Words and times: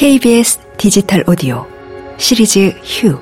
KBS 0.00 0.58
디지털 0.78 1.22
오디오 1.28 1.66
시리즈 2.16 2.70
휴 2.82 3.18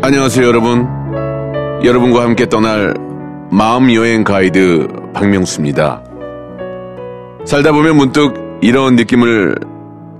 안녕하세요, 0.00 0.46
여러분. 0.46 0.88
여러분과 1.84 2.22
함께 2.22 2.48
떠날 2.48 3.11
마음 3.52 3.92
여행 3.92 4.24
가이드 4.24 4.88
박명수입니다. 5.12 6.02
살다 7.44 7.72
보면 7.72 7.96
문득 7.96 8.32
이런 8.62 8.96
느낌을 8.96 9.54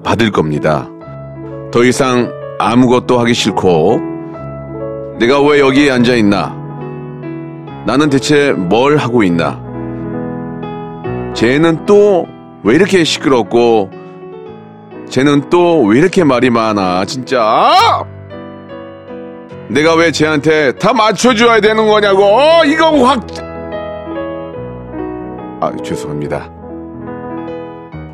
받을 0.05 0.31
겁니다. 0.31 0.87
더 1.71 1.83
이상 1.83 2.31
아무것도 2.59 3.19
하기 3.21 3.33
싫고, 3.33 4.01
내가 5.19 5.41
왜 5.41 5.61
여기에 5.61 5.91
앉아 5.93 6.15
있나? 6.17 6.55
나는 7.87 8.11
대체 8.11 8.53
뭘 8.53 8.99
하고 8.99 9.23
있나? 9.23 9.59
쟤는 11.35 11.87
또 11.87 12.27
왜 12.65 12.75
이렇게 12.75 13.03
시끄럽고, 13.03 13.91
쟤는 15.09 15.49
또 15.49 15.83
왜 15.85 15.99
이렇게 15.99 16.23
말이 16.23 16.51
많아, 16.51 17.07
진짜! 17.07 17.73
내가 19.69 19.95
왜 19.95 20.11
쟤한테 20.11 20.73
다 20.73 20.93
맞춰줘야 20.93 21.61
되는 21.61 21.87
거냐고 21.87 22.25
어, 22.25 22.65
이거 22.65 22.91
확 23.05 23.27
아, 25.61 25.73
죄송합니다. 25.83 26.51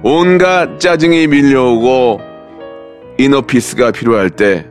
온갖 0.03 0.79
짜증이 0.79 1.27
밀려오고 1.27 2.21
이너피스가 3.19 3.91
필요할 3.91 4.31
때 4.31 4.67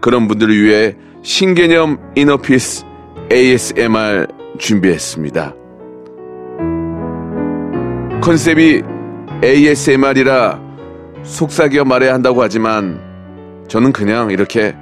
그런 0.00 0.26
분들을 0.26 0.60
위해 0.62 0.96
신개념 1.22 1.98
이너피스 2.16 2.84
ASMR 3.30 4.26
준비했습니다. 4.58 5.54
컨셉이 8.22 8.82
ASMR이라 9.44 10.60
속삭여 11.22 11.84
말해야 11.84 12.14
한다고 12.14 12.42
하지만 12.42 13.00
저는 13.68 13.92
그냥 13.92 14.30
이렇게 14.30 14.74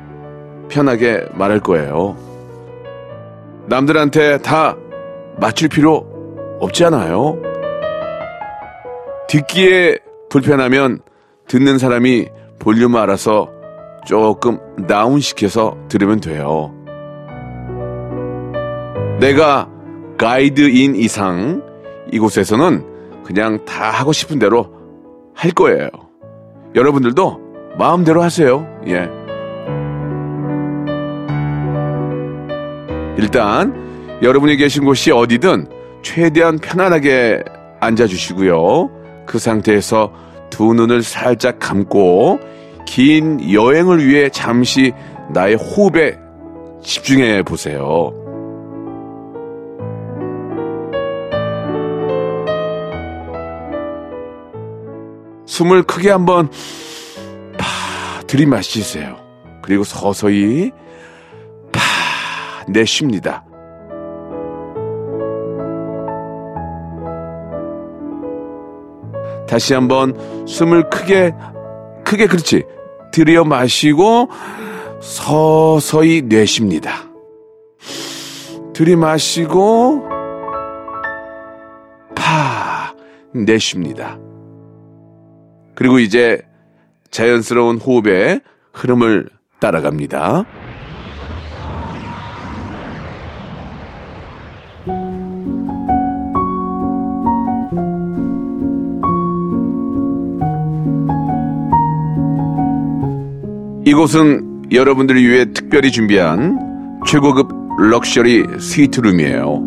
편하게 0.70 1.26
말할 1.34 1.60
거예요. 1.60 2.16
남들한테 3.66 4.38
다 4.38 4.76
맞출 5.38 5.68
필요 5.68 6.06
없잖아요. 6.60 7.40
듣기에 9.28 9.98
불편하면 10.28 11.00
듣는 11.46 11.78
사람이 11.78 12.28
볼륨을 12.58 13.00
알아서 13.00 13.48
조금 14.06 14.58
다운시켜서 14.86 15.76
들으면 15.88 16.20
돼요. 16.20 16.74
내가 19.20 19.68
가이드인 20.18 20.96
이상 20.96 21.62
이곳에서는 22.12 23.22
그냥 23.24 23.64
다 23.64 23.90
하고 23.90 24.12
싶은 24.12 24.38
대로 24.38 24.72
할 25.34 25.50
거예요. 25.52 25.88
여러분들도 26.74 27.40
마음대로 27.78 28.22
하세요. 28.22 28.66
예. 28.86 29.19
일단 33.16 34.18
여러분이 34.22 34.56
계신 34.56 34.84
곳이 34.84 35.10
어디든 35.10 35.68
최대한 36.02 36.58
편안하게 36.58 37.42
앉아주시고요. 37.80 38.90
그 39.26 39.38
상태에서 39.38 40.12
두 40.50 40.74
눈을 40.74 41.02
살짝 41.02 41.58
감고 41.58 42.40
긴 42.86 43.52
여행을 43.52 44.06
위해 44.06 44.28
잠시 44.30 44.92
나의 45.32 45.54
호흡에 45.54 46.18
집중해 46.82 47.42
보세요. 47.42 48.12
숨을 55.46 55.82
크게 55.82 56.10
한번 56.10 56.48
파 57.58 58.22
들이마시세요. 58.26 59.16
그리고 59.62 59.84
서서히 59.84 60.70
파 60.70 60.89
내쉽니다. 62.72 63.44
다시 69.48 69.74
한번 69.74 70.14
숨을 70.46 70.88
크게 70.90 71.34
크게 72.04 72.26
그렇지 72.26 72.64
들여 73.12 73.44
마시고 73.44 74.28
서서히 75.00 76.22
내쉽니다. 76.22 77.10
들이마시고 78.72 80.08
파 82.14 82.94
내쉽니다. 83.34 84.18
그리고 85.74 85.98
이제 85.98 86.40
자연스러운 87.10 87.78
호흡의 87.78 88.40
흐름을 88.72 89.28
따라갑니다. 89.58 90.44
이곳은 103.90 104.68
여러분들을 104.70 105.20
위해 105.20 105.46
특별히 105.52 105.90
준비한 105.90 107.00
최고급 107.08 107.50
럭셔리 107.80 108.44
스위트룸이에요. 108.60 109.66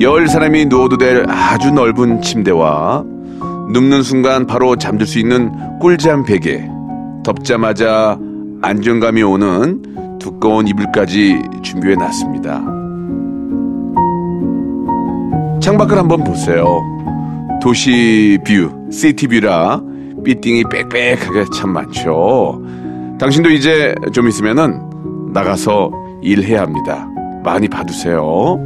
열 0.00 0.28
사람이 0.28 0.66
누워도 0.66 0.98
될 0.98 1.28
아주 1.28 1.72
넓은 1.72 2.22
침대와 2.22 3.02
눕는 3.72 4.04
순간 4.04 4.46
바로 4.46 4.76
잠들 4.76 5.04
수 5.04 5.18
있는 5.18 5.50
꿀잠 5.80 6.24
베개, 6.24 6.70
덮자마자 7.24 8.16
안정감이 8.62 9.20
오는 9.24 10.18
두꺼운 10.20 10.68
이불까지 10.68 11.42
준비해 11.64 11.96
놨습니다. 11.96 12.77
창밖을 15.68 15.98
한번 15.98 16.24
보세요. 16.24 16.80
도시 17.60 18.38
view, 18.42 18.90
city 18.90 19.28
view라 19.28 19.82
빌딩이 20.24 20.64
빽빽하게 20.64 21.44
참 21.54 21.74
많죠. 21.74 22.62
당신도 23.20 23.50
이제 23.50 23.94
좀 24.14 24.28
있으면은 24.28 24.80
나가서 25.34 25.90
일해야 26.22 26.62
합니다. 26.62 27.06
많이 27.44 27.68
봐두세요. 27.68 28.58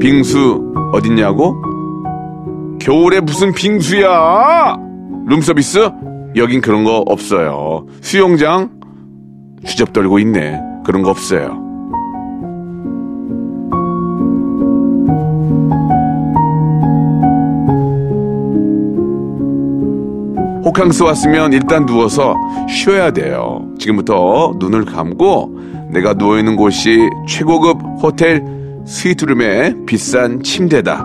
빙수 0.00 0.72
어딨냐고? 0.94 1.56
겨울에 2.80 3.20
무슨 3.20 3.52
빙수야? 3.52 4.78
룸서비스? 5.26 5.90
여긴 6.36 6.62
그런 6.62 6.84
거 6.84 7.04
없어요. 7.06 7.84
수영장? 8.00 8.70
주접 9.66 9.92
떨고 9.92 10.18
있네. 10.18 10.58
그런 10.86 11.02
거 11.02 11.10
없어요. 11.10 11.69
호캉스 20.64 21.02
왔으면 21.04 21.52
일단 21.52 21.86
누워서 21.86 22.34
쉬어야 22.68 23.10
돼요. 23.12 23.66
지금부터 23.78 24.54
눈을 24.58 24.84
감고 24.84 25.58
내가 25.90 26.12
누워있는 26.14 26.56
곳이 26.56 27.08
최고급 27.26 27.78
호텔 28.02 28.44
스위트룸의 28.86 29.86
비싼 29.86 30.42
침대다. 30.42 31.04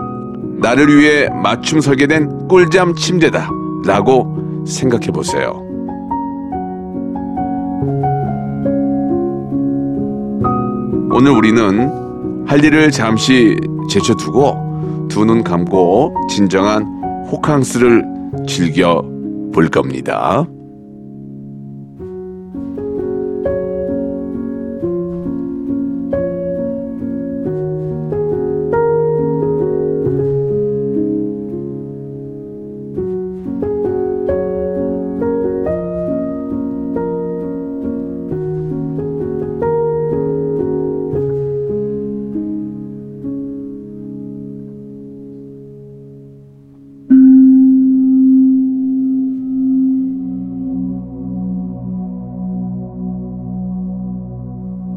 나를 0.58 0.98
위해 0.98 1.28
맞춤 1.42 1.80
설계된 1.80 2.48
꿀잠 2.48 2.94
침대다. 2.94 3.50
라고 3.86 4.36
생각해 4.66 5.06
보세요. 5.08 5.62
오늘 11.12 11.30
우리는 11.32 12.44
할 12.46 12.62
일을 12.64 12.90
잠시 12.90 13.56
제쳐두고 13.88 14.64
두 15.08 15.24
눈 15.24 15.42
감고 15.42 16.14
진정한 16.28 16.84
호캉스를 17.30 18.04
즐겨 18.46 19.02
볼 19.56 19.70
겁니다. 19.70 20.46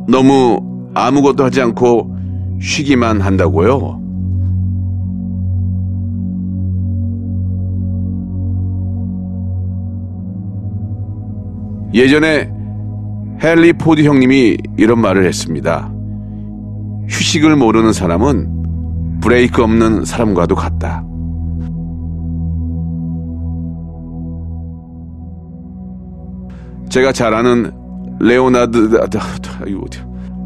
너무 0.09 0.59
아무것도 0.95 1.45
하지 1.45 1.61
않고 1.61 2.15
쉬기만 2.61 3.21
한다고요? 3.21 3.99
예전에 11.93 12.51
헨리 13.41 13.73
포드 13.73 14.03
형님이 14.03 14.57
이런 14.77 14.99
말을 14.99 15.25
했습니다. 15.25 15.91
휴식을 17.07 17.55
모르는 17.55 17.93
사람은 17.93 19.19
브레이크 19.21 19.63
없는 19.63 20.05
사람과도 20.05 20.55
같다. 20.55 21.03
제가 26.89 27.11
잘 27.11 27.33
아는 27.33 27.78
레오나드 28.19 28.89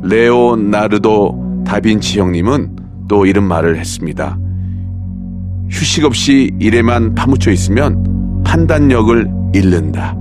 레오나르도 0.04 1.64
다빈치 1.66 2.20
형님은 2.20 2.76
또 3.08 3.26
이런 3.26 3.46
말을 3.46 3.80
했습니다. 3.80 4.38
휴식 5.70 6.06
없이 6.06 6.52
일에만 6.60 7.16
파묻혀 7.16 7.52
있으면 7.52 8.44
판단력을 8.44 9.32
잃는다. 9.54 10.16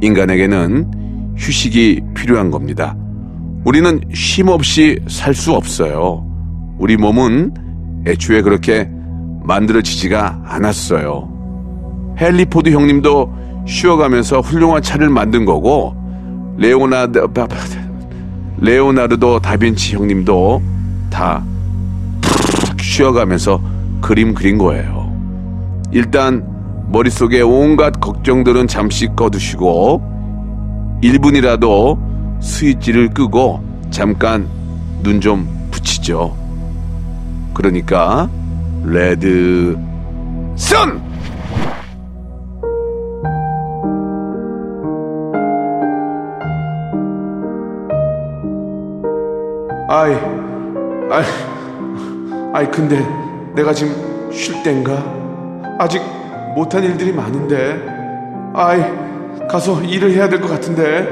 인간에게는 0.00 1.34
휴식이 1.36 2.00
필요한 2.14 2.50
겁니다. 2.50 2.96
우리는 3.64 4.00
쉼 4.14 4.48
없이 4.48 4.98
살 5.08 5.34
수 5.34 5.52
없어요. 5.52 6.24
우리 6.78 6.96
몸은 6.96 7.52
애초에 8.06 8.40
그렇게 8.42 8.88
만들어지지가 9.42 10.42
않았어요. 10.44 11.35
헨리포드 12.18 12.70
형님도 12.70 13.64
쉬어가면서 13.66 14.40
훌륭한 14.40 14.82
차를 14.82 15.10
만든 15.10 15.44
거고 15.44 15.94
레오나드 16.56 17.20
레오나르도 18.58 19.40
다빈치 19.40 19.96
형님도 19.96 20.62
다 21.10 21.44
쉬어가면서 22.80 23.60
그림 24.00 24.32
그린 24.34 24.56
거예요. 24.56 25.12
일단 25.92 26.44
머릿속에 26.90 27.42
온갖 27.42 28.00
걱정들은 28.00 28.66
잠시 28.68 29.08
꺼두시고 29.14 30.02
1분이라도 31.02 31.98
스위치를 32.40 33.10
끄고 33.10 33.60
잠깐 33.90 34.48
눈 35.02 35.20
좀 35.20 35.46
붙이죠. 35.70 36.36
그러니까 37.52 38.28
레드 38.84 39.76
선! 40.54 41.05
아이, 49.96 50.12
아이, 51.10 51.24
아이, 52.52 52.70
근데 52.70 53.02
내가 53.54 53.72
지금 53.72 54.30
쉴 54.30 54.62
땐가? 54.62 54.92
아직 55.78 56.02
못한 56.54 56.84
일들이 56.84 57.12
많은데. 57.14 57.80
아이, 58.52 58.82
가서 59.48 59.80
일을 59.80 60.12
해야 60.12 60.28
될 60.28 60.38
것 60.38 60.50
같은데. 60.50 61.08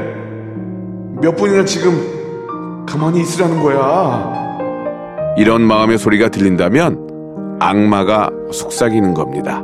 몇 1.18 1.34
분이나 1.34 1.64
지금 1.64 2.84
가만히 2.86 3.20
있으라는 3.22 3.62
거야. 3.62 4.58
이런 5.38 5.62
마음의 5.62 5.96
소리가 5.96 6.28
들린다면 6.28 7.56
악마가 7.60 8.28
속삭이는 8.52 9.14
겁니다. 9.14 9.62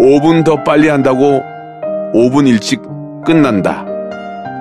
5분 0.00 0.44
더 0.44 0.64
빨리 0.64 0.88
한다고 0.88 1.40
5분 2.14 2.48
일찍 2.48 2.82
끝난다. 3.24 3.86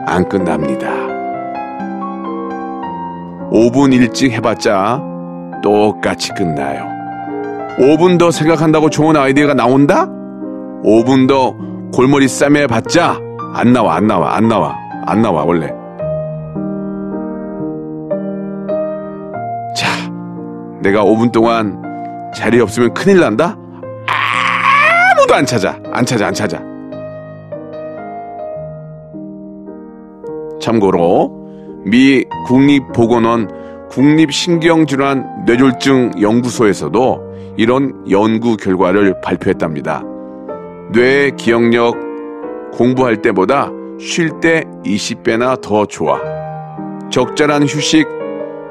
안 0.06 0.30
끝납니다. 0.30 1.07
5분 3.52 3.94
일찍 3.94 4.32
해봤자 4.34 5.02
똑같이 5.64 6.34
끝나요. 6.34 6.86
5분 7.80 8.18
더 8.18 8.32
생각한다고 8.32 8.90
좋은 8.90 9.16
아이디어가 9.16 9.54
나온다? 9.54 10.08
5분 10.84 11.28
더 11.28 11.56
골머리 11.94 12.28
싸매봤자 12.28 13.28
안 13.54 13.74
나와, 13.74 13.96
안 13.96 14.08
나와, 14.08 14.36
안 14.36 14.48
나와, 14.48 14.76
안 15.06 15.22
나와, 15.22 15.44
원래. 15.44 15.68
자, 19.76 19.88
내가 20.82 21.04
5분 21.04 21.32
동안 21.32 21.82
자리 22.36 22.60
없으면 22.60 22.94
큰일 22.94 23.20
난다? 23.20 23.58
아무도 25.18 25.34
안 25.34 25.46
찾아, 25.46 25.80
안 25.92 26.06
찾아, 26.06 26.28
안 26.28 26.34
찾아. 26.34 26.60
참고로, 30.60 31.37
미 31.90 32.26
국립보건원 32.46 33.50
국립신경질환 33.90 35.46
뇌졸중 35.46 36.22
연구소에서도 36.22 37.56
이런 37.58 38.04
연구 38.10 38.58
결과를 38.58 39.22
발표했답니다. 39.22 40.04
뇌 40.92 41.32
기억력 41.38 41.96
공부할 42.74 43.22
때보다 43.22 43.72
쉴 44.00 44.40
때 44.42 44.64
20배나 44.86 45.62
더 45.62 45.86
좋아. 45.86 46.20
적절한 47.10 47.64
휴식, 47.64 48.06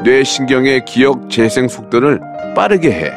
뇌신경의 0.04 0.84
기억 0.84 1.30
재생 1.30 1.68
속도를 1.68 2.20
빠르게 2.54 2.92
해. 2.92 3.10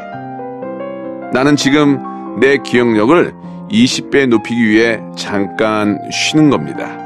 나는 1.34 1.56
지금 1.56 2.00
내 2.40 2.58
기억력을 2.58 3.34
20배 3.70 4.28
높이기 4.28 4.68
위해 4.68 5.00
잠깐 5.16 6.00
쉬는 6.12 6.50
겁니다. 6.50 6.98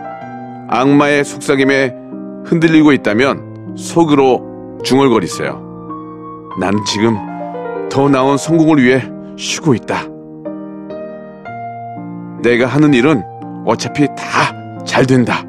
악마의 0.69 1.25
속삭임에 1.25 2.02
흔들리고 2.45 2.91
있다면 2.93 3.75
속으로 3.77 4.79
중얼거리세요. 4.83 5.61
나는 6.59 6.83
지금 6.85 7.17
더 7.89 8.09
나은 8.09 8.37
성공을 8.37 8.83
위해 8.83 9.01
쉬고 9.37 9.73
있다. 9.75 10.03
내가 12.41 12.67
하는 12.67 12.93
일은 12.93 13.23
어차피 13.65 14.07
다 14.07 14.63
잘 14.85 15.05
된다. 15.05 15.43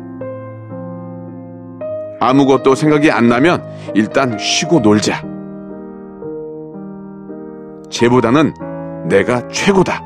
아무것도 2.20 2.74
생각이 2.74 3.10
안 3.10 3.28
나면 3.28 3.62
일단 3.94 4.38
쉬고 4.38 4.80
놀자. 4.80 5.22
쟤보다는 7.90 8.54
내가 9.08 9.46
최고다. 9.48 10.02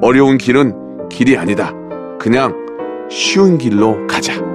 어려운 0.00 0.38
길은 0.38 1.08
길이 1.08 1.36
아니다. 1.36 1.72
그냥 2.24 2.54
쉬운 3.10 3.58
길로 3.58 4.06
가자. 4.06 4.53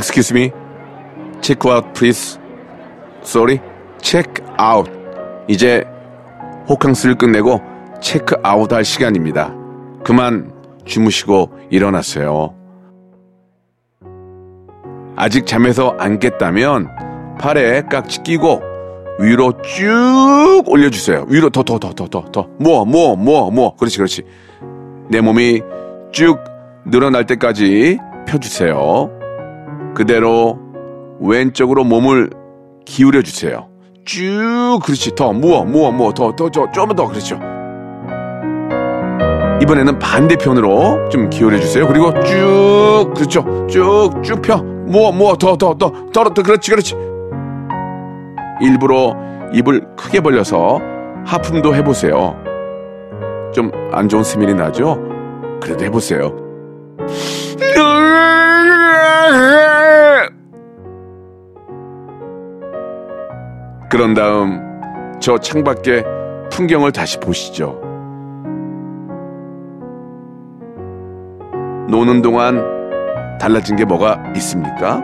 Excuse 0.00 0.32
me. 0.32 0.50
Check 1.42 1.66
out, 1.66 1.92
please. 1.92 2.38
Sorry. 3.22 3.60
Check 4.00 4.42
out. 4.58 4.90
이제 5.46 5.84
호캉스를 6.70 7.16
끝내고 7.16 7.60
체크 8.00 8.34
아웃 8.42 8.72
할 8.72 8.82
시간입니다. 8.82 9.54
그만 10.02 10.52
주무시고 10.86 11.50
일어나세요. 11.68 12.54
아직 15.16 15.44
잠에서 15.44 15.94
안 15.98 16.18
깼다면 16.18 17.36
팔에 17.38 17.82
깍지 17.82 18.22
끼고 18.22 18.62
위로 19.18 19.52
쭉 19.60 20.62
올려주세요. 20.66 21.26
위로 21.28 21.50
더, 21.50 21.62
더, 21.62 21.78
더, 21.78 21.92
더, 21.92 22.08
더, 22.08 22.24
더. 22.32 22.48
모아, 22.58 22.86
모아, 22.86 23.16
모아, 23.16 23.50
모아. 23.50 23.72
그렇지, 23.78 23.98
그렇지. 23.98 24.22
내 25.10 25.20
몸이 25.20 25.60
쭉 26.10 26.38
늘어날 26.86 27.26
때까지 27.26 27.98
펴주세요. 28.26 29.19
그대로 29.94 30.58
왼쪽으로 31.20 31.84
몸을 31.84 32.30
기울여 32.86 33.22
주세요. 33.22 33.68
쭉 34.04 34.80
그렇지 34.84 35.14
더 35.14 35.32
모아 35.32 35.64
모아 35.64 35.90
모아 35.90 36.12
더더 36.12 36.50
좀만 36.50 36.96
더 36.96 37.06
그렇죠. 37.06 37.38
이번에는 39.62 39.98
반대편으로 39.98 41.08
좀 41.10 41.28
기울여 41.28 41.58
주세요. 41.60 41.86
그리고 41.86 42.12
쭉 42.22 43.12
그렇죠. 43.14 43.66
쭉쭉 43.66 44.42
펴 44.42 44.56
모아 44.62 45.12
모아 45.12 45.34
더더더 45.36 45.92
더더 46.12 46.42
그렇지 46.42 46.70
그렇지. 46.70 46.94
일부러 48.62 49.14
입을 49.52 49.94
크게 49.96 50.20
벌려서 50.20 50.80
하품도 51.26 51.74
해보세요. 51.74 52.36
좀 53.52 53.70
안 53.92 54.08
좋은 54.08 54.22
스멜이 54.22 54.54
나죠? 54.54 54.98
그래도 55.60 55.84
해보세요. 55.84 56.32
그런 63.90 64.14
다음 64.14 64.60
저 65.20 65.36
창밖에 65.38 66.04
풍경을 66.52 66.92
다시 66.92 67.18
보시죠. 67.18 67.80
노는 71.90 72.22
동안 72.22 72.62
달라진 73.40 73.74
게 73.74 73.84
뭐가 73.84 74.22
있습니까? 74.36 75.00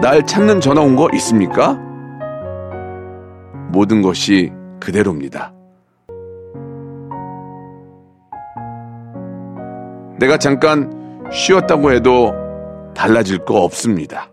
날 0.00 0.24
찾는 0.24 0.60
전화 0.60 0.80
온 0.80 0.96
거 0.96 1.08
있습니까? 1.14 1.78
모든 3.70 4.00
것이 4.00 4.50
그대로입니다. 4.80 5.52
내가 10.18 10.38
잠깐 10.38 10.90
쉬었다고 11.30 11.92
해도 11.92 12.32
달라질 12.94 13.44
거 13.44 13.56
없습니다. 13.60 14.30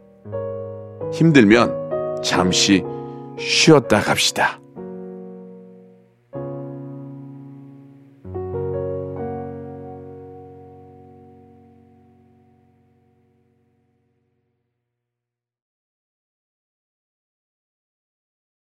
힘들면 1.11 2.21
잠시 2.23 2.83
쉬었다 3.37 4.01
갑시다. 4.01 4.59